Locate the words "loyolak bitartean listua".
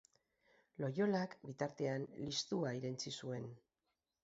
0.83-2.73